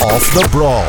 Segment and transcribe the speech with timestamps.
[0.00, 0.86] Off the Ball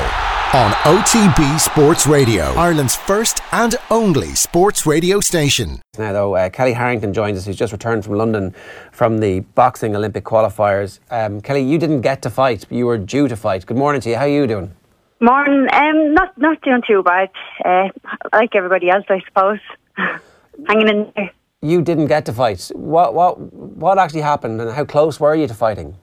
[0.53, 5.82] on OTB Sports Radio, Ireland's first and only sports radio station.
[5.97, 8.53] Now, though, uh, Kellie Harrington joins us, who's just returned from London
[8.91, 10.99] from the boxing Olympic qualifiers.
[11.09, 13.65] Um, Kellie, you didn't get to fight, you were due to fight.
[13.65, 14.15] Good morning to you.
[14.15, 14.71] How are you doing?
[15.20, 15.68] Morning.
[15.73, 17.32] Um, not not doing too bad.
[17.66, 17.89] Uh,
[18.32, 19.60] like everybody else, I suppose.
[20.68, 21.32] Hanging in there.
[21.64, 22.70] You didn't get to fight.
[22.76, 25.96] What what what actually happened, and how close were you to fighting?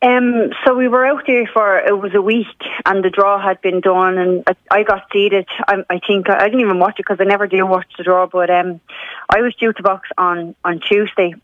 [0.00, 2.46] Um, so we were out there for it was a week,
[2.86, 5.48] and the draw had been done, and I, I got seated.
[5.66, 8.26] I, I think I didn't even watch it because I never do watch the draw.
[8.26, 8.80] But um,
[9.28, 11.34] I was due to box on on Tuesday,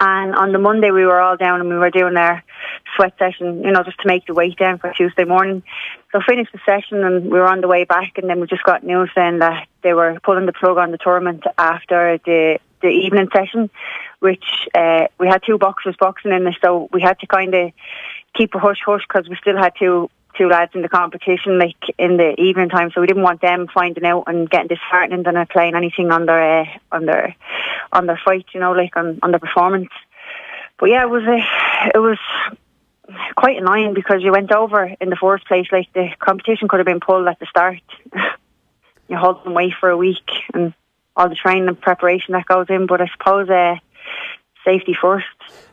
[0.00, 2.42] and on the Monday we were all down and we were doing our
[2.96, 5.62] sweat session, you know, just to make the weight down for Tuesday morning.
[6.10, 8.64] So finished the session and we were on the way back, and then we just
[8.64, 12.88] got news then that they were pulling the plug on the tournament after the the
[12.88, 13.70] evening session
[14.20, 17.72] which uh, we had two boxers boxing in there, so we had to kind of
[18.34, 21.76] keep a hush hush because we still had two two lads in the competition, like
[21.98, 22.90] in the evening time.
[22.94, 26.62] So we didn't want them finding out and getting disheartened and playing anything on their
[26.62, 27.36] uh, on their
[27.92, 29.90] on their fight, you know, like on on their performance.
[30.78, 32.18] But yeah, it was a, it was
[33.36, 35.66] quite annoying because you went over in the first place.
[35.72, 37.80] Like the competition could have been pulled at the start.
[39.08, 40.74] you hold them away for a week and
[41.16, 42.86] all the training and preparation that goes in.
[42.86, 43.76] But I suppose uh,
[44.64, 45.26] safety first.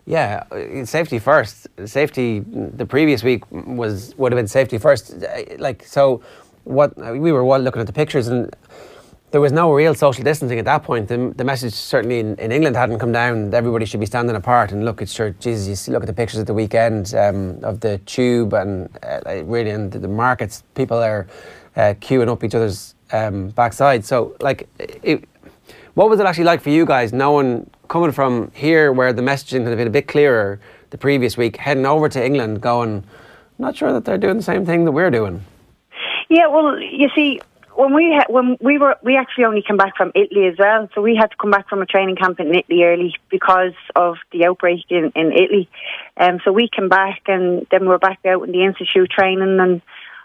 [0.06, 1.68] Yeah, uh, safety first.
[1.86, 2.40] Safety.
[2.40, 5.14] The previous week was would have been safety first.
[5.14, 6.22] Uh, like so,
[6.64, 8.54] what we were looking at the pictures and
[9.34, 11.08] there was no real social distancing at that point.
[11.08, 13.52] The, the message certainly in, in, England hadn't come down.
[13.52, 14.72] Everybody should be standing apart.
[14.72, 17.58] And look, it's sure, Jesus, you see, look at the pictures at the weekend um,
[17.64, 20.64] of the tube and uh, really in the, the, markets.
[20.76, 21.26] People are
[21.76, 24.06] uh, queuing up each other's um, backside.
[24.06, 25.28] So, like, it,
[25.96, 29.68] what was it actually like for you guys, knowing coming from here where the messaging
[29.68, 33.04] had been a bit clearer the previous week, heading over to England, going,
[33.60, 35.44] not sure that they're doing the same thing that we're doing.
[36.30, 37.42] Yeah, well, you see,
[37.76, 40.90] when we ha- when we were we actually only came back from Italy as well,
[40.94, 44.18] so we had to come back from a training camp in Italy early because of
[44.32, 45.70] the outbreak in, in Italy.
[46.18, 49.60] Um, so we came back and then we were back out in the institute training
[49.60, 49.82] and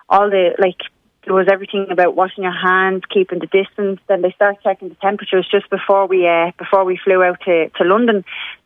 [0.09, 0.81] all the like
[1.29, 4.01] there was everything about washing your hands, keeping the distance.
[4.09, 7.69] Then they started checking the temperatures just before we uh, before we flew out to,
[7.69, 8.25] to London.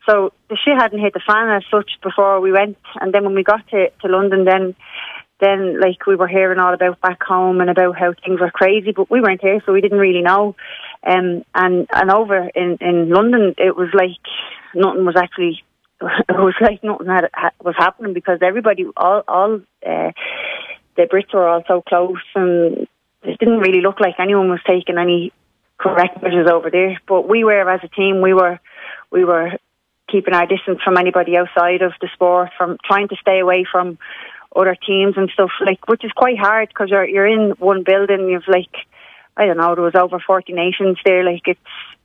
[0.08, 2.78] So the shit hadn't hit the fan as such before we went.
[3.00, 4.76] And then when we got to, to London, then
[5.40, 8.92] then like we were hearing all about back home and about how things were crazy,
[8.92, 10.54] but we weren't here, so we didn't really know.
[11.04, 14.22] Um, and and over in in London, it was like
[14.74, 15.64] nothing was actually.
[16.28, 17.28] It was like nothing had,
[17.62, 19.60] was happening because everybody, all all.
[19.84, 20.10] Uh,
[20.96, 22.86] the Brits were all so close and
[23.22, 25.32] it didn't really look like anyone was taking any
[25.78, 27.00] correct measures over there.
[27.06, 28.58] But we were as a team, we were
[29.10, 29.52] we were
[30.10, 33.98] keeping our distance from anybody outside of the sport, from trying to stay away from
[34.54, 38.28] other teams and stuff like, which is quite hard because you're you're in one building.
[38.28, 38.74] You've like
[39.36, 41.24] I don't know, there was over forty nations there.
[41.24, 41.60] Like it's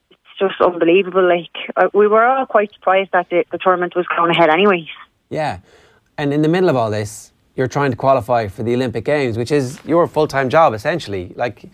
[0.10, 1.28] it's just unbelievable.
[1.28, 4.88] Like uh, we were all quite surprised that the, the tournament was going ahead, anyways.
[5.30, 5.60] Yeah,
[6.18, 9.38] and in the middle of all this, you're trying to qualify for the Olympic Games,
[9.38, 11.34] which is your full time job essentially.
[11.36, 11.70] Like,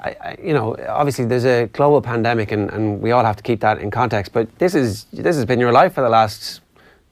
[0.00, 3.42] I, I, you know, obviously there's a global pandemic, and, and we all have to
[3.42, 4.32] keep that in context.
[4.32, 6.60] But this is this has been your life for the last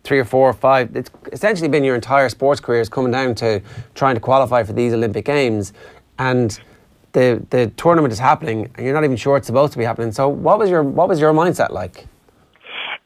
[0.02, 0.94] three or four or five.
[0.96, 3.62] It's essentially been your entire sports career is coming down to
[3.94, 5.72] trying to qualify for these Olympic Games,
[6.18, 6.58] and
[7.12, 10.10] the the tournament is happening, and you're not even sure it's supposed to be happening.
[10.10, 12.06] So, what was your what was your mindset like?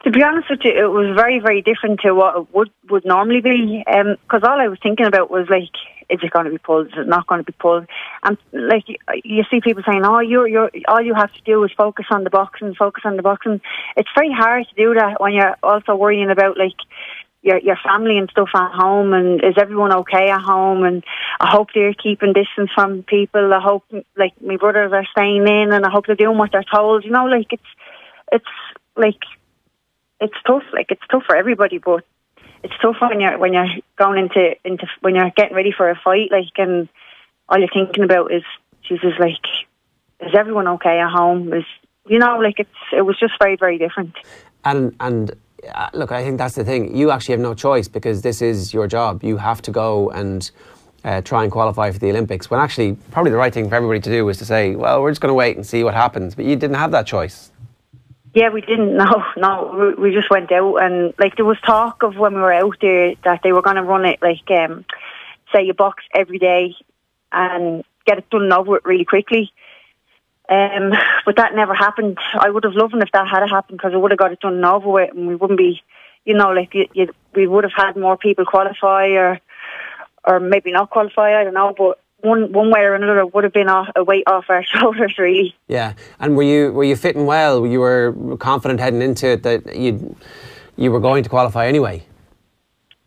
[0.03, 3.05] To be honest with you, it was very, very different to what it would would
[3.05, 3.83] normally be.
[3.85, 5.71] Because um, all I was thinking about was like,
[6.09, 6.87] is it going to be pulled?
[6.87, 7.87] Is it not going to be pulled?
[8.23, 8.83] And like
[9.23, 12.23] you see people saying, "Oh, you're you're all you have to do is focus on
[12.25, 13.61] the boxing, focus on the boxing."
[13.95, 16.75] It's very hard to do that when you're also worrying about like
[17.41, 21.03] your your family and stuff at home and is everyone okay at home and
[21.39, 23.53] I hope they're keeping distance from people.
[23.53, 23.83] I hope
[24.17, 27.03] like my brothers are staying in and I hope they're doing what they're told.
[27.05, 27.63] You know, like it's
[28.31, 28.45] it's
[28.95, 29.19] like
[30.23, 30.63] it's tough.
[30.73, 32.03] Like it's tough for everybody, but
[32.63, 33.67] it's tough when you're when you're
[33.97, 36.31] going into into when you're getting ready for a fight.
[36.31, 36.87] Like and
[37.49, 38.43] all you're thinking about is
[38.87, 39.13] Jesus.
[39.19, 39.45] Like,
[40.21, 41.53] is everyone okay at home?
[41.53, 41.65] Is
[42.07, 44.15] you know, like it's it was just very very different.
[44.63, 45.35] And and
[45.75, 46.95] uh, look, I think that's the thing.
[46.95, 49.23] You actually have no choice because this is your job.
[49.23, 50.49] You have to go and.
[51.05, 52.49] Uh, try and qualify for the Olympics.
[52.49, 55.11] When actually, probably the right thing for everybody to do is to say, "Well, we're
[55.11, 57.51] just going to wait and see what happens." But you didn't have that choice.
[58.33, 58.97] Yeah, we didn't.
[59.03, 62.53] No, no, we just went out and like there was talk of when we were
[62.53, 64.85] out there that they were going to run it like, um,
[65.53, 66.75] say, you box every day
[67.31, 69.51] and get it done over with really quickly.
[70.49, 70.91] Um,
[71.25, 72.17] but that never happened.
[72.33, 74.63] I would have loved if that had happened because I would have got it done
[74.63, 75.81] over with, and we wouldn't be,
[76.25, 79.39] you know, like you, you, we would have had more people qualify, or
[80.25, 81.39] or maybe not qualify.
[81.39, 84.23] I don't know, but one one way or another would have been a, a weight
[84.27, 85.55] off our shoulders, really.
[85.67, 87.67] Yeah, and were you were you fitting well?
[87.67, 90.15] You were confident heading into it that you
[90.75, 92.05] you were going to qualify anyway.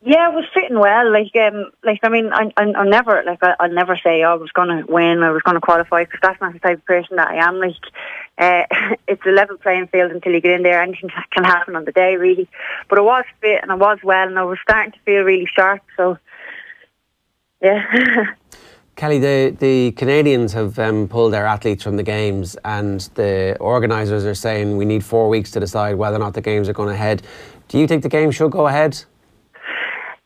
[0.02, 1.10] Yeah, I was fitting well.
[1.10, 4.32] Like, um, like I mean, I, I, I'll never like I, I'll never say oh,
[4.32, 5.22] I was going to win.
[5.22, 7.58] I was going to qualify because that's not the type of person that I am.
[7.58, 7.74] Like,
[8.38, 8.62] uh,
[9.08, 10.80] it's a level playing field until you get in there.
[10.80, 12.48] Anything can happen on the day, really.
[12.88, 15.48] But I was fit and I was well, and I was starting to feel really
[15.52, 15.82] sharp.
[15.96, 16.18] So,
[17.60, 18.26] yeah.
[18.96, 24.24] Kellie, the, the Canadians have um, pulled their athletes from the games, and the organisers
[24.24, 26.88] are saying we need four weeks to decide whether or not the games are going
[26.88, 27.22] ahead.
[27.68, 29.04] Do you think the games should go ahead?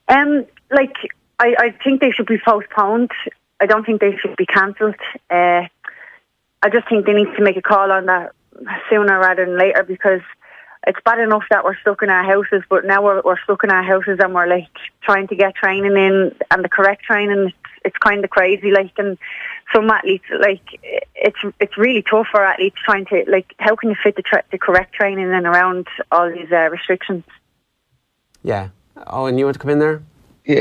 [0.07, 0.95] Um, like
[1.41, 3.11] I, I think they should be postponed.
[3.61, 4.95] I don't think they should be cancelled.
[5.29, 5.63] Uh,
[6.63, 8.33] I just think they need to make a call on that
[8.89, 10.21] sooner rather than later because
[10.87, 13.71] it's bad enough that we're stuck in our houses, but now we're, we're stuck in
[13.71, 14.69] our houses and we're like
[15.03, 17.49] trying to get training in and the correct training.
[17.49, 19.19] It's, it's kind of crazy, like, and
[19.75, 20.81] some athletes like
[21.15, 24.45] it's it's really tough for athletes trying to like how can you fit the tra-
[24.51, 27.25] the correct training in around all these uh, restrictions.
[28.43, 28.71] Yeah.
[29.07, 30.03] Oh, and you want to come in there?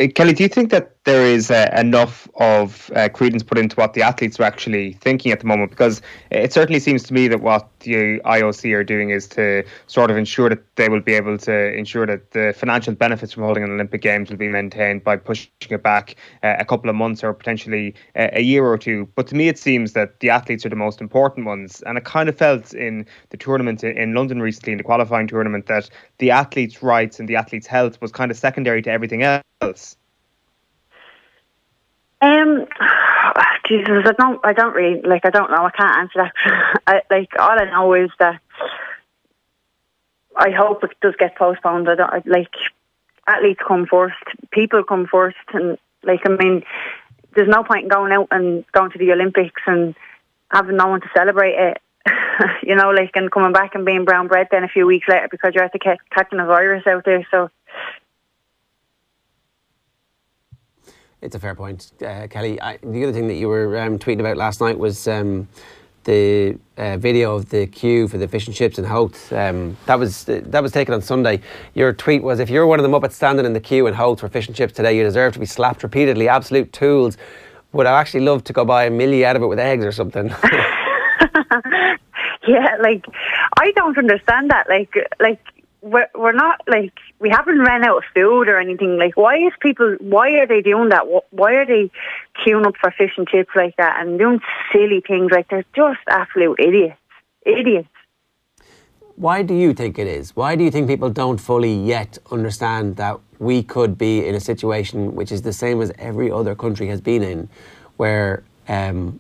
[0.10, 3.96] Kellie, do you think that there is uh, enough of uh, credence put into what
[3.96, 5.72] the athletes are actually thinking at the moment?
[5.72, 10.12] Because it certainly seems to me that what the IOC are doing is to sort
[10.12, 13.64] of ensure that they will be able to ensure that the financial benefits from holding
[13.64, 17.24] an Olympic Games will be maintained by pushing it back uh, a couple of months
[17.24, 19.10] or potentially uh, a year or two.
[19.16, 21.82] But to me, it seems that the athletes are the most important ones.
[21.88, 25.66] And I kind of felt in the tournament in London recently, in the qualifying tournament,
[25.66, 25.90] that
[26.20, 29.98] the athletes' rights and the athletes' health was kind of secondary to everything else.
[32.22, 32.66] Um,
[33.68, 35.26] Jesus, I don't, I don't really like.
[35.26, 35.66] I don't know.
[35.66, 36.82] I can't answer that.
[36.88, 38.42] I, like all I know is that
[40.36, 41.90] I hope it does get postponed.
[41.90, 42.54] I don't I, like
[43.28, 44.16] athletes come first,
[44.52, 46.64] people come first, and like I mean,
[47.36, 49.96] there's no point in going out and going to the Olympics and
[50.52, 51.82] having no one to celebrate it.
[52.64, 55.28] you know, like and coming back and being brown bread then a few weeks later
[55.30, 57.28] because you're at the catching a virus out there.
[57.30, 57.50] So
[61.22, 62.62] It's a fair point, uh, Kellie.
[62.62, 65.50] I, the other thing that you were um, tweeting about last night was um,
[66.06, 69.34] the uh, video of the queue for the fish and chips in Howth.
[69.34, 71.42] Um, that was uh, that was taken on Sunday.
[71.74, 74.22] Your tweet was, "If you're one of the Muppets standing in the queue in Howth
[74.22, 76.30] for fish and chips today, you deserve to be slapped repeatedly.
[76.30, 77.18] Absolute tools.
[77.74, 79.92] Would I actually love to go buy a millie out of it with eggs or
[79.92, 80.34] something?"
[82.48, 83.06] yeah, like
[83.60, 84.70] I don't understand that.
[84.70, 85.42] Like, like
[85.82, 88.98] we're, we're not like we haven't ran out of food or anything.
[88.98, 89.98] Like, why is people?
[90.00, 91.06] Why are they doing that?
[91.32, 91.92] Why are they
[92.46, 94.40] queuing up for fish and chips like that and doing
[94.72, 96.98] silly things like they're just absolute idiots,
[97.46, 97.88] idiots.
[99.16, 100.36] Why do you think it is?
[100.36, 104.40] Why do you think people don't fully yet understand that we could be in a
[104.40, 107.50] situation which is the same as every other country has been in,
[107.98, 109.20] where um,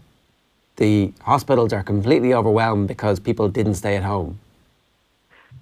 [0.77, 4.39] the hospitals are completely overwhelmed because people didn't stay at home?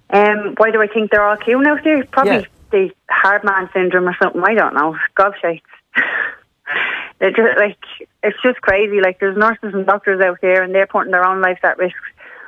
[0.09, 2.03] Um, why do I think they're all queuing out there?
[2.05, 2.45] Probably yeah.
[2.71, 4.41] the hard man syndrome or something.
[4.43, 4.97] I don't know.
[5.17, 5.61] Gobshites.
[7.19, 7.77] they're just like
[8.23, 9.01] it's just crazy.
[9.01, 11.95] Like there's nurses and doctors out there, and they're putting their own lives at risk,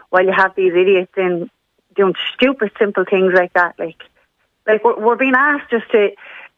[0.09, 1.49] while you have these idiots in
[1.95, 3.77] doing stupid, simple things like that.
[3.77, 4.01] Like,
[4.65, 6.11] like we're, we're being asked just to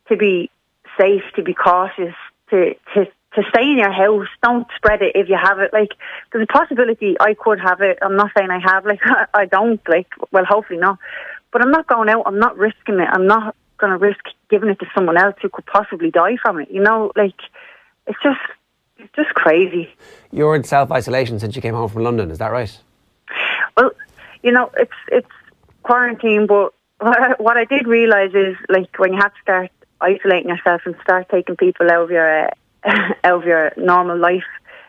[0.09, 0.49] to be
[0.99, 2.15] safe, to be cautious,
[2.49, 4.27] to to to stay in your house.
[4.43, 5.71] Don't spread it if you have it.
[5.73, 5.91] Like
[6.31, 7.99] there's a possibility I could have it.
[8.01, 8.85] I'm not saying I have.
[8.91, 9.01] Like
[9.33, 9.81] I don't.
[9.87, 10.99] Like well, hopefully not.
[11.51, 12.23] But I'm not going out.
[12.25, 13.09] I'm not risking it.
[13.11, 16.59] I'm not going to risk giving it to someone else who could possibly die from
[16.59, 16.69] it.
[16.71, 17.39] You know, like
[18.07, 18.39] it's just
[18.97, 19.89] it's just crazy.
[20.31, 22.31] You're in self isolation since you came home from London.
[22.31, 22.77] Is that right?
[23.75, 23.91] Well,
[24.43, 25.35] you know, it's it's
[25.83, 26.73] quarantine, but
[27.39, 31.27] what I did realise is like when you have to start isolating yourself and start
[31.29, 32.51] taking people out of your uh,
[32.85, 34.43] out of your normal life.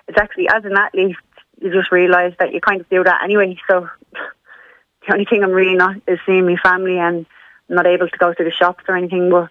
[0.09, 1.17] It's actually, as an athlete,
[1.61, 3.57] you just realise that you kind of do that anyway.
[3.71, 7.27] So the only thing I'm really not is seeing my family and
[7.69, 9.31] I'm not able to go to the shops or anything.
[9.31, 9.51] But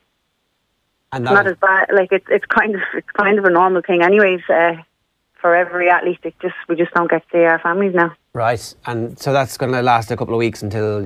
[1.12, 1.90] and it's not as bad.
[1.94, 4.42] Like it's it's kind of it's kind of a normal thing, anyways.
[4.50, 4.76] Uh,
[5.40, 8.14] for every athlete, it just we just don't get to see our families now.
[8.34, 11.06] Right, and so that's going to last a couple of weeks until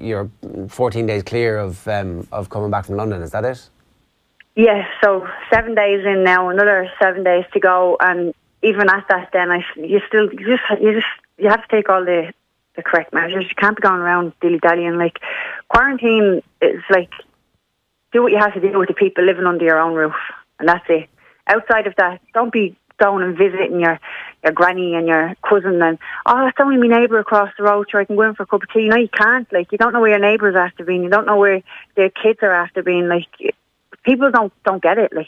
[0.00, 0.30] you're
[0.68, 3.22] 14 days clear of um, of coming back from London.
[3.22, 3.68] Is that it?
[4.56, 8.32] Yeah, so seven days in now, another seven days to go, and
[8.62, 11.90] even at that, then I you still you just you just you have to take
[11.90, 12.32] all the
[12.74, 13.44] the correct measures.
[13.46, 14.96] You can't be going around dilly dallying.
[14.96, 15.18] Like
[15.68, 17.10] quarantine is like
[18.12, 20.14] do what you have to do with the people living under your own roof,
[20.58, 21.10] and that's it.
[21.46, 24.00] Outside of that, don't be going and visiting your
[24.42, 27.98] your granny and your cousin and oh it's only my neighbour across the road so
[27.98, 28.88] I can go in for a cup of tea.
[28.88, 29.46] No, you can't.
[29.52, 31.02] Like you don't know where your neighbours after being.
[31.02, 31.62] You don't know where
[31.94, 33.06] their kids are after being.
[33.08, 33.26] Like
[34.06, 35.12] people don't don't get it.
[35.14, 35.26] Like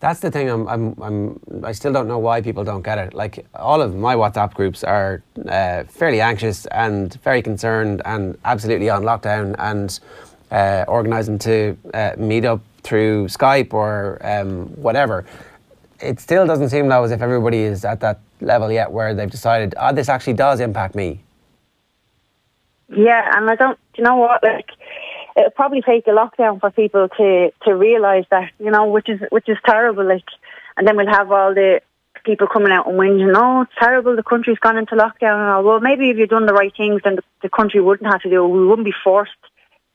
[0.00, 0.48] That's the thing.
[0.50, 3.14] I'm, I'm, I'm, I still don't know why people don't get it.
[3.14, 8.90] Like all of my WhatsApp groups are uh, fairly anxious and very concerned and absolutely
[8.90, 10.00] on lockdown and
[10.50, 15.24] uh, organising to uh, meet up through Skype or um, whatever.
[16.00, 19.30] It still doesn't seem though as if everybody is at that level yet where they've
[19.30, 21.22] decided, oh, this actually does impact me.
[22.88, 23.78] Yeah, and I don't.
[23.96, 24.42] You know what?
[24.42, 24.70] Like
[25.36, 29.20] it'll probably take a lockdown for people to to realise that you know, which is
[29.30, 30.06] which is terrible.
[30.06, 30.28] Like,
[30.76, 31.80] and then we'll have all the
[32.24, 35.64] people coming out and whinging, oh, it's terrible, the country's gone into lockdown and all.
[35.64, 38.30] Well, maybe if you'd done the right things, then the, the country wouldn't have to
[38.30, 38.48] do it.
[38.48, 39.32] We wouldn't be forced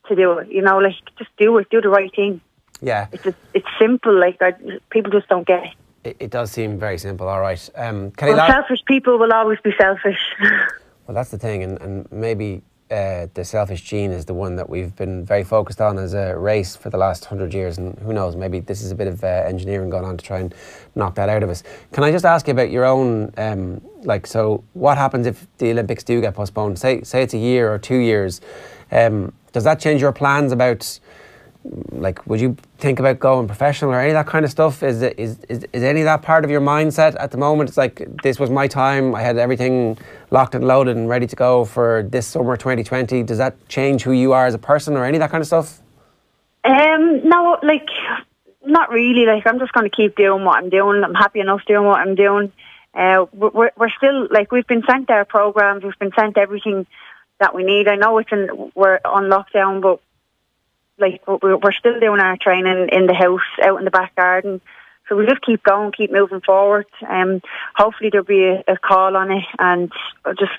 [0.08, 0.48] to do it.
[0.50, 2.40] You know, like, just do it, do the right thing.
[2.80, 3.08] Yeah.
[3.12, 4.52] It's just, it's simple, like, I,
[4.90, 5.72] people just don't get it.
[6.04, 7.68] It, it does seem very simple, all right.
[7.74, 10.20] Um, well, selfish people will always be selfish.
[10.40, 14.68] well, that's the thing, and, and maybe uh, the selfish gene is the one that
[14.68, 18.12] we've been very focused on as a race for the last hundred years, and who
[18.12, 20.54] knows, maybe this is a bit of uh, engineering going on to try and
[20.94, 21.62] knock that out of us.
[21.92, 25.70] Can I just ask you about your own, um, like, so what happens if the
[25.70, 26.78] Olympics do get postponed?
[26.78, 28.40] Say, say it's a year or two years.
[28.90, 31.00] Um, does that change your plans about?
[31.90, 34.82] Like would you think about going professional or any of that kind of stuff?
[34.82, 37.68] Is, is, is any of that part of your mindset at the moment?
[37.68, 39.14] It's like this was my time.
[39.14, 39.98] I had everything
[40.30, 44.12] locked and loaded and ready to go for this summer 2020 does that change who
[44.12, 45.80] you are as a person or any of that kind of stuff?
[46.64, 47.88] Um no like
[48.64, 49.26] not really.
[49.26, 51.02] Like i'm just going to keep doing what i'm doing.
[51.04, 52.52] I'm happy enough doing what i'm doing.
[52.94, 55.84] Uh, we're, we're still like we've been sent our programs.
[55.84, 56.86] We've been sent everything
[57.38, 57.86] that we need.
[57.86, 60.00] I know it's in we're on lockdown but
[60.98, 64.60] like we're still doing our training in the house, out in the back garden.
[65.08, 66.86] So we just keep going, keep moving forward.
[67.08, 67.40] Um,
[67.74, 69.90] hopefully there'll be a, a call on it, and
[70.24, 70.52] I'll just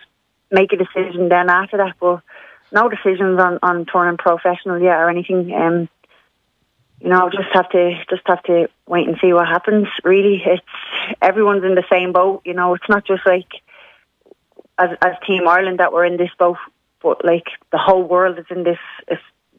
[0.51, 1.95] make a decision then after that.
[1.99, 2.21] But
[2.71, 5.53] no decisions on on turning professional yet or anything.
[5.53, 5.89] Um,
[6.99, 9.87] you know, just have to just have to wait and see what happens.
[10.03, 10.61] Really, it's
[11.21, 12.41] everyone's in the same boat.
[12.45, 13.47] You know, it's not just like
[14.77, 16.57] as as Team Ireland that we're in this boat,
[17.01, 18.79] but like the whole world is in this.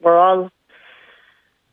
[0.01, 0.51] We're all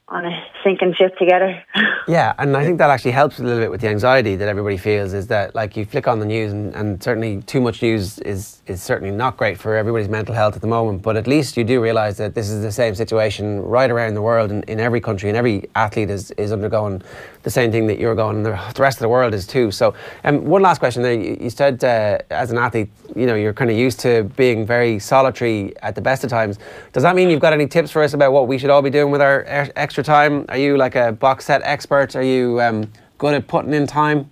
[0.10, 1.62] on a sinking ship together.
[2.08, 4.78] yeah, and I think that actually helps a little bit with the anxiety that everybody
[4.78, 5.14] feels.
[5.14, 8.62] Is that like you flick on the news, and, and certainly too much news is
[8.68, 11.02] is certainly not great for everybody's mental health at the moment.
[11.02, 14.22] But at least you do realise that this is the same situation right around the
[14.22, 17.02] world, and in every country, and every athlete is is undergoing
[17.44, 19.72] the same thing that you're going, and the rest of the world is too.
[19.72, 21.14] So, um, one last question there.
[21.14, 25.00] You said uh, as an athlete, you know, you're kind of used to being very
[25.00, 26.60] solitary at the best of times.
[26.94, 28.90] Does that mean you've got any tips for us about what we should all be
[28.90, 30.46] doing with our extra extra time?
[30.50, 32.16] Are you like a box set expert?
[32.16, 34.30] Are you um, good at putting in time?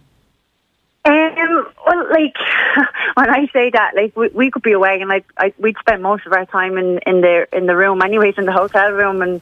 [1.06, 2.36] Um, well, like
[3.16, 6.04] when I say that, like we, we could be away and like I, we'd spend
[6.04, 9.24] most of our time in, in the in the room, anyways, in the hotel room,
[9.24, 9.42] and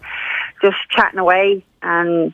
[0.62, 2.34] just chatting away and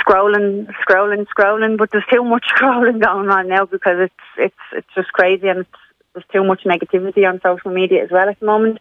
[0.00, 1.76] scrolling, scrolling, scrolling.
[1.76, 5.66] But there's too much scrolling going on now because it's it's it's just crazy and
[6.14, 8.78] there's too much negativity on social media as well at the moment.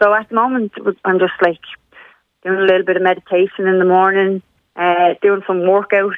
[0.00, 0.72] So at the moment,
[1.04, 1.60] I'm just like
[2.42, 4.42] doing a little bit of meditation in the morning,
[4.76, 6.14] uh, doing some workouts.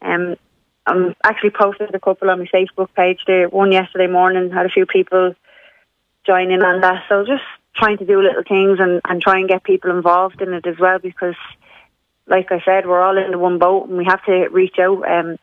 [0.00, 0.36] Um,
[0.86, 3.48] I'm actually posted a couple on my Facebook page there.
[3.48, 5.34] One yesterday morning had a few people
[6.26, 7.04] join in on that.
[7.08, 7.42] So just
[7.76, 10.78] trying to do little things and, and try and get people involved in it as
[10.78, 11.36] well because,
[12.26, 15.08] like I said, we're all in the one boat and we have to reach out.
[15.08, 15.38] Um,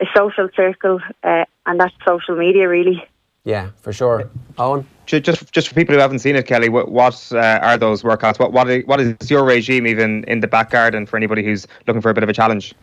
[0.00, 3.04] a social circle, uh, and that's social media really.
[3.48, 4.28] Yeah, for sure.
[4.58, 4.86] Owen?
[5.06, 8.38] Just, just for people who haven't seen it, Kellie, what, what uh, are those workouts?
[8.38, 11.66] What, what, is, what is your regime even in the back garden for anybody who's
[11.86, 12.74] looking for a bit of a challenge?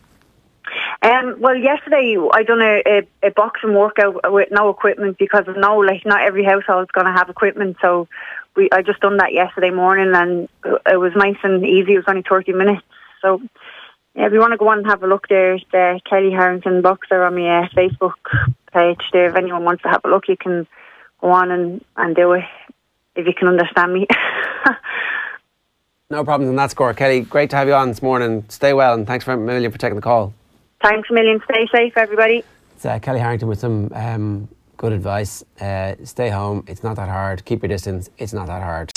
[1.04, 5.56] Um, well, yesterday I done a, a, a boxing workout with no equipment because of
[5.56, 7.78] no, like not every household's going to have equipment.
[7.80, 8.08] So
[8.56, 10.50] we, I just done that yesterday morning, and
[10.90, 11.94] it was nice and easy.
[11.94, 12.82] It was only thirty minutes.
[13.22, 13.40] So
[14.16, 16.82] yeah, if you want to go on and have a look, there's the Kellie Harrington
[16.82, 18.14] boxer on my uh, Facebook
[18.72, 19.28] page there.
[19.30, 20.66] If anyone wants to have a look, you can
[21.20, 22.46] go on and, and do it
[23.16, 24.08] if you can understand me.
[26.10, 26.94] no problems on that score.
[26.94, 28.46] Kellie, great to have you on this morning.
[28.48, 30.34] Stay well and thanks a million for taking the call.
[30.82, 31.42] Thanks a million.
[31.50, 32.44] Stay safe, everybody.
[32.76, 35.44] It's uh, Kellie Harrington with some um, good advice.
[35.60, 36.64] Uh, stay home.
[36.68, 37.44] It's not that hard.
[37.44, 38.10] Keep your distance.
[38.18, 38.92] It's not that hard.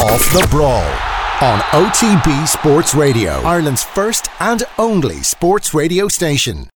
[0.00, 6.68] Off the Ball on OTB Sports Radio, Ireland's first and only sports radio station.